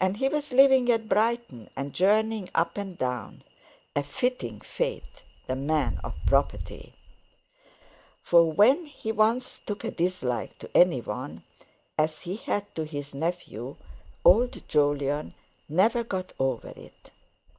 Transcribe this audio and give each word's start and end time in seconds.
And 0.00 0.16
he 0.16 0.28
was 0.30 0.50
living 0.50 0.90
at 0.90 1.10
Brighton, 1.10 1.68
and 1.76 1.92
journeying 1.92 2.48
up 2.54 2.78
and 2.78 2.96
down—a 2.96 4.02
fitting 4.02 4.62
fate, 4.62 5.20
the 5.46 5.54
man 5.54 6.00
of 6.02 6.14
property! 6.26 6.94
For 8.22 8.50
when 8.50 8.86
he 8.86 9.12
once 9.12 9.58
took 9.66 9.84
a 9.84 9.90
dislike 9.90 10.58
to 10.60 10.74
anyone—as 10.74 12.20
he 12.22 12.36
had 12.36 12.74
to 12.76 12.84
his 12.86 13.12
nephew—old 13.12 14.66
Jolyon 14.70 15.34
never 15.68 16.02
got 16.02 16.32
over 16.38 16.72
it. 16.74 17.10